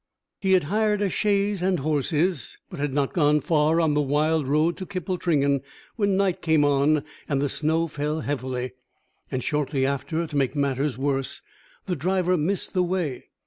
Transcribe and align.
He 0.39 0.53
had 0.53 0.63
hired 0.63 1.03
a 1.03 1.11
chaise 1.11 1.61
and 1.61 1.77
horses, 1.81 2.57
but 2.71 2.79
had 2.79 2.91
not 2.91 3.13
gone 3.13 3.39
far 3.39 3.79
on 3.79 3.93
the 3.93 4.01
wild 4.01 4.47
road 4.47 4.75
to 4.77 4.85
Kippletringan 4.87 5.61
when 5.95 6.17
night 6.17 6.41
came 6.41 6.65
on 6.65 7.03
and 7.29 7.39
the 7.39 7.47
snow 7.47 7.85
fell 7.85 8.21
heavily; 8.21 8.71
and 9.29 9.43
shortly 9.43 9.85
after, 9.85 10.25
to 10.25 10.35
make 10.35 10.55
matters 10.55 10.97
worse, 10.97 11.43
the 11.85 11.95
driver 11.95 12.35
missed 12.35 12.73
the 12.73 12.81
way. 12.81 13.25